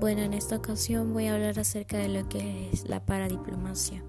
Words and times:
Bueno, 0.00 0.22
en 0.22 0.34
esta 0.34 0.56
ocasión 0.56 1.12
voy 1.12 1.26
a 1.26 1.34
hablar 1.34 1.58
acerca 1.58 1.98
de 1.98 2.08
lo 2.08 2.28
que 2.28 2.70
es 2.72 2.88
la 2.88 3.04
paradiplomacia. 3.04 4.02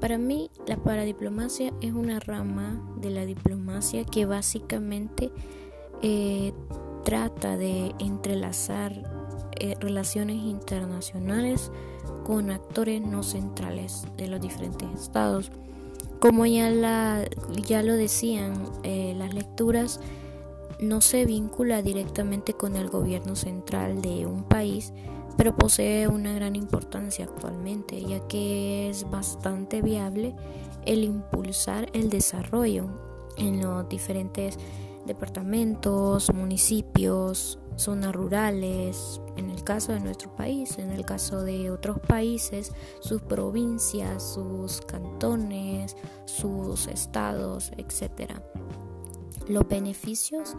Para 0.00 0.18
mí, 0.18 0.50
la 0.66 0.76
paradiplomacia 0.76 1.72
es 1.80 1.92
una 1.92 2.20
rama 2.20 2.80
de 3.00 3.10
la 3.10 3.24
diplomacia 3.24 4.04
que 4.04 4.26
básicamente 4.26 5.32
eh, 6.02 6.52
trata 7.04 7.56
de 7.56 7.94
entrelazar 7.98 8.92
eh, 9.58 9.74
relaciones 9.80 10.36
internacionales 10.36 11.72
con 12.24 12.50
actores 12.50 13.00
no 13.00 13.22
centrales 13.22 14.04
de 14.16 14.28
los 14.28 14.40
diferentes 14.40 14.88
estados. 15.00 15.50
Como 16.20 16.46
ya 16.46 16.70
lo 16.70 17.94
decían 17.94 18.70
eh, 18.82 19.14
las 19.16 19.34
lecturas, 19.34 20.00
no 20.80 21.00
se 21.00 21.24
vincula 21.24 21.82
directamente 21.82 22.54
con 22.54 22.76
el 22.76 22.88
gobierno 22.88 23.36
central 23.36 24.00
de 24.00 24.26
un 24.26 24.44
país, 24.44 24.92
pero 25.36 25.56
posee 25.56 26.08
una 26.08 26.32
gran 26.32 26.56
importancia 26.56 27.24
actualmente, 27.24 28.02
ya 28.02 28.20
que 28.26 28.90
es 28.90 29.08
bastante 29.08 29.82
viable 29.82 30.34
el 30.84 31.04
impulsar 31.04 31.88
el 31.92 32.10
desarrollo 32.10 32.88
en 33.36 33.62
los 33.62 33.88
diferentes 33.88 34.58
departamentos, 35.06 36.32
municipios, 36.32 37.58
zonas 37.76 38.12
rurales, 38.14 39.20
en 39.36 39.50
el 39.50 39.62
caso 39.62 39.92
de 39.92 40.00
nuestro 40.00 40.34
país, 40.34 40.78
en 40.78 40.90
el 40.90 41.04
caso 41.04 41.42
de 41.42 41.70
otros 41.70 41.98
países, 42.00 42.72
sus 43.00 43.22
provincias, 43.22 44.34
sus 44.34 44.80
cantones, 44.82 45.96
sus 46.26 46.88
estados, 46.88 47.72
etc. 47.76 48.32
Los 49.48 49.66
beneficios 49.66 50.54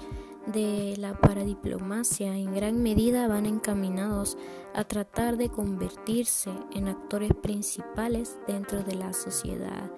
de 0.47 0.95
la 0.97 1.13
paradiplomacia 1.13 2.35
en 2.35 2.55
gran 2.55 2.81
medida 2.81 3.27
van 3.27 3.45
encaminados 3.45 4.37
a 4.73 4.83
tratar 4.83 5.37
de 5.37 5.49
convertirse 5.49 6.51
en 6.73 6.87
actores 6.87 7.31
principales 7.39 8.39
dentro 8.47 8.83
de 8.83 8.95
la 8.95 9.13
sociedad 9.13 9.91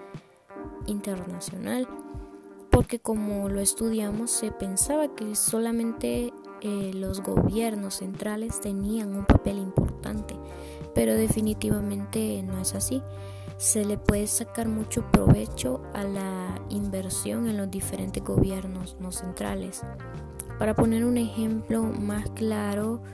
internacional, 0.86 1.88
porque 2.70 2.98
como 2.98 3.48
lo 3.48 3.60
estudiamos 3.60 4.30
se 4.30 4.52
pensaba 4.52 5.14
que 5.14 5.36
solamente 5.36 6.32
eh, 6.60 6.90
los 6.94 7.22
gobiernos 7.22 7.94
centrales 7.94 8.60
tenían 8.60 9.16
un 9.16 9.24
papel 9.24 9.58
importante, 9.58 10.36
pero 10.94 11.14
definitivamente 11.14 12.42
no 12.42 12.60
es 12.60 12.74
así 12.74 13.02
se 13.62 13.84
le 13.84 13.96
puede 13.96 14.26
sacar 14.26 14.66
mucho 14.66 15.08
provecho 15.12 15.84
a 15.94 16.02
la 16.02 16.60
inversión 16.68 17.48
en 17.48 17.56
los 17.56 17.70
diferentes 17.70 18.20
gobiernos 18.20 18.96
no 18.98 19.12
centrales. 19.12 19.82
Para 20.58 20.74
poner 20.74 21.04
un 21.04 21.16
ejemplo 21.16 21.84
más 21.84 22.28
claro, 22.30 23.04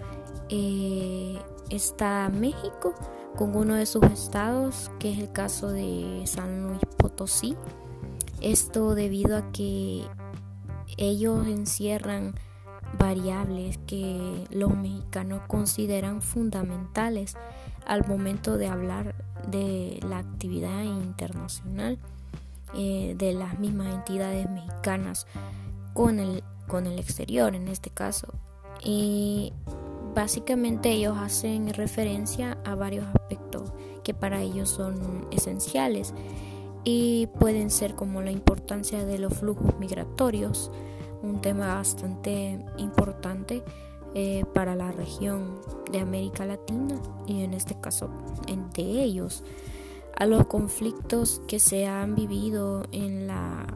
eh, 0.49 1.39
está 1.69 2.31
México 2.31 2.95
con 3.37 3.55
uno 3.55 3.75
de 3.75 3.85
sus 3.85 4.03
estados, 4.05 4.91
que 4.99 5.13
es 5.13 5.19
el 5.19 5.31
caso 5.33 5.69
de 5.69 6.23
San 6.25 6.67
Luis 6.67 6.81
Potosí. 6.97 7.55
Esto 8.41 8.95
debido 8.95 9.37
a 9.37 9.53
que 9.53 10.03
ellos 10.97 11.47
encierran 11.47 12.35
variables 12.99 13.77
que 13.87 14.47
los 14.49 14.75
mexicanos 14.75 15.43
consideran 15.47 16.23
fundamentales 16.23 17.37
al 17.89 18.07
momento 18.07 18.57
de 18.57 18.69
hablar 18.69 19.15
de 19.49 19.99
la 20.09 20.19
actividad 20.19 20.85
internacional 20.85 21.99
eh, 22.75 23.15
de 23.19 23.33
las 23.33 23.59
mismas 23.59 23.93
entidades 23.95 24.49
mexicanas 24.51 25.27
con 25.95 26.21
el, 26.21 26.45
con 26.69 26.87
el 26.87 26.99
exterior 26.99 27.55
en 27.55 27.67
este 27.67 27.91
caso. 27.91 28.29
Y 28.85 29.53
básicamente 30.15 30.91
ellos 30.91 31.17
hacen 31.19 31.73
referencia 31.73 32.59
a 32.65 32.75
varios 32.75 33.07
aspectos 33.07 33.73
que 34.05 34.15
para 34.15 34.43
ellos 34.43 34.69
son 34.69 35.27
esenciales 35.31 36.15
y 36.85 37.27
pueden 37.39 37.71
ser 37.71 37.95
como 37.95 38.23
la 38.23 38.31
importancia 38.31 39.05
de 39.05 39.19
los 39.19 39.35
flujos 39.35 39.79
migratorios, 39.79 40.71
un 41.23 41.41
tema 41.41 41.75
bastante 41.75 42.65
importante 42.77 43.63
eh, 44.15 44.45
para 44.55 44.75
la 44.75 44.93
región 44.93 45.61
de 45.93 46.01
América 46.01 46.47
Latina 46.47 47.01
y 47.27 47.43
en 47.43 47.55
este 47.55 47.79
caso 47.81 48.11
de 48.75 49.03
ellos 49.03 49.45
a 50.17 50.27
los 50.27 50.47
conflictos 50.47 51.41
que 51.47 51.61
se 51.61 51.87
han 51.87 52.15
vivido 52.15 52.85
en 52.93 53.27
la 53.27 53.67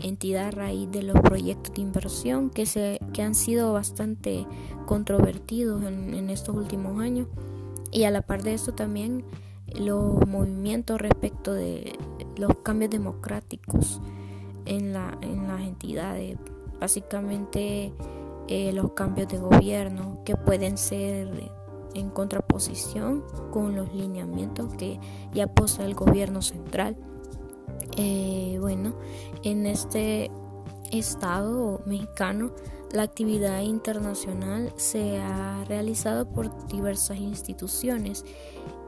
entidad 0.00 0.52
raíz 0.52 0.90
de 0.90 1.02
los 1.02 1.20
proyectos 1.20 1.74
de 1.74 1.82
inversión 1.82 2.50
que, 2.50 2.66
se, 2.66 3.00
que 3.12 3.22
han 3.22 3.34
sido 3.34 3.72
bastante 3.72 4.46
controvertidos 4.86 5.82
en, 5.84 6.14
en 6.14 6.30
estos 6.30 6.56
últimos 6.56 7.00
años. 7.00 7.28
Y 7.90 8.04
a 8.04 8.10
la 8.10 8.22
par 8.22 8.42
de 8.42 8.54
esto 8.54 8.74
también 8.74 9.24
los 9.78 10.26
movimientos 10.26 11.00
respecto 11.00 11.52
de 11.52 11.98
los 12.36 12.56
cambios 12.62 12.90
democráticos 12.90 14.00
en, 14.66 14.92
la, 14.92 15.16
en 15.20 15.46
las 15.46 15.60
entidades. 15.60 16.38
Básicamente 16.80 17.92
eh, 18.48 18.72
los 18.72 18.92
cambios 18.92 19.28
de 19.28 19.38
gobierno 19.38 20.18
que 20.24 20.36
pueden 20.36 20.76
ser 20.76 21.50
en 21.94 22.10
contraposición 22.10 23.24
con 23.50 23.76
los 23.76 23.92
lineamientos 23.94 24.74
que 24.74 24.98
ya 25.32 25.46
posee 25.46 25.86
el 25.86 25.94
gobierno 25.94 26.42
central. 26.42 26.96
Eh, 27.96 28.58
bueno, 28.60 28.94
en 29.42 29.66
este 29.66 30.30
estado 30.90 31.80
mexicano 31.86 32.52
la 32.92 33.02
actividad 33.02 33.62
internacional 33.62 34.72
se 34.76 35.18
ha 35.18 35.64
realizado 35.64 36.26
por 36.30 36.66
diversas 36.68 37.18
instituciones 37.18 38.24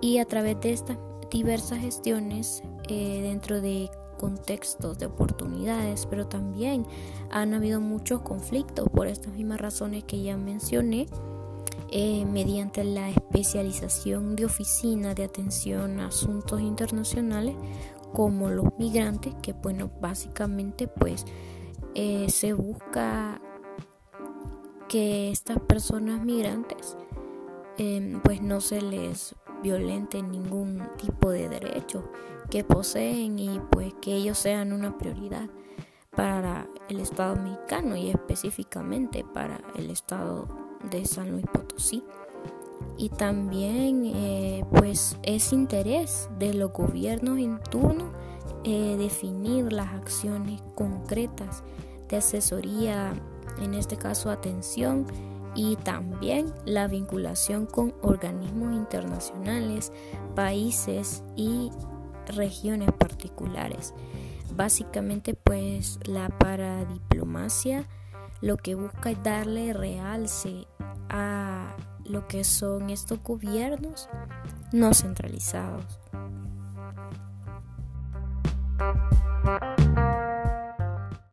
y 0.00 0.18
a 0.18 0.24
través 0.24 0.60
de 0.60 0.72
estas 0.72 0.98
diversas 1.30 1.80
gestiones 1.80 2.62
eh, 2.88 3.20
dentro 3.22 3.60
de 3.60 3.90
contextos 4.16 4.98
de 4.98 5.06
oportunidades, 5.06 6.06
pero 6.06 6.26
también 6.26 6.86
han 7.30 7.54
habido 7.54 7.80
muchos 7.80 8.22
conflictos 8.22 8.88
por 8.88 9.06
estas 9.06 9.32
mismas 9.34 9.60
razones 9.60 10.04
que 10.04 10.22
ya 10.22 10.36
mencioné. 10.36 11.06
Eh, 11.92 12.24
mediante 12.26 12.82
la 12.82 13.10
especialización 13.10 14.34
de 14.34 14.44
oficinas 14.44 15.14
de 15.14 15.22
atención 15.22 16.00
a 16.00 16.08
asuntos 16.08 16.60
internacionales 16.60 17.54
como 18.12 18.50
los 18.50 18.76
migrantes 18.76 19.36
que 19.40 19.52
bueno 19.52 19.88
básicamente 20.00 20.88
pues 20.88 21.24
eh, 21.94 22.26
se 22.28 22.54
busca 22.54 23.40
que 24.88 25.30
estas 25.30 25.60
personas 25.60 26.24
migrantes 26.24 26.96
eh, 27.78 28.18
pues 28.24 28.42
no 28.42 28.60
se 28.60 28.80
les 28.80 29.36
violente 29.66 30.22
ningún 30.22 30.80
tipo 30.96 31.30
de 31.30 31.48
derecho 31.48 32.08
que 32.50 32.62
poseen 32.62 33.36
y 33.40 33.60
pues 33.70 33.92
que 34.00 34.14
ellos 34.14 34.38
sean 34.38 34.72
una 34.72 34.96
prioridad 34.96 35.50
para 36.14 36.68
el 36.88 37.00
Estado 37.00 37.34
mexicano 37.34 37.96
y 37.96 38.10
específicamente 38.10 39.24
para 39.24 39.60
el 39.74 39.90
Estado 39.90 40.46
de 40.88 41.04
San 41.04 41.32
Luis 41.32 41.44
Potosí. 41.52 42.04
Y 42.96 43.08
también 43.08 44.04
eh, 44.06 44.64
pues 44.70 45.18
es 45.24 45.52
interés 45.52 46.28
de 46.38 46.54
los 46.54 46.72
gobiernos 46.72 47.38
en 47.38 47.60
turno 47.64 48.12
eh, 48.62 48.94
definir 48.96 49.72
las 49.72 49.88
acciones 49.88 50.62
concretas 50.76 51.64
de 52.08 52.18
asesoría, 52.18 53.12
en 53.60 53.74
este 53.74 53.96
caso 53.96 54.30
atención, 54.30 55.06
y 55.56 55.76
también 55.76 56.52
la 56.64 56.86
vinculación 56.86 57.66
con 57.66 57.94
organismos 58.02 58.74
internacionales, 58.74 59.90
países 60.34 61.24
y 61.34 61.70
regiones 62.26 62.92
particulares. 62.92 63.94
Básicamente 64.54 65.34
pues 65.34 65.98
la 66.04 66.28
paradiplomacia 66.28 67.84
lo 68.42 68.56
que 68.58 68.74
busca 68.74 69.10
es 69.10 69.22
darle 69.22 69.72
realce 69.72 70.66
a 71.08 71.74
lo 72.04 72.28
que 72.28 72.44
son 72.44 72.90
estos 72.90 73.22
gobiernos 73.22 74.08
no 74.72 74.92
centralizados. 74.94 76.00